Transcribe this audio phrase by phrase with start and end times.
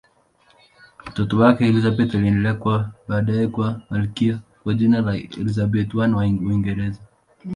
[1.07, 6.99] Mtoto wake Elizabeth aliendelea baadaye kuwa malkia kwa jina la Elizabeth I wa Uingereza.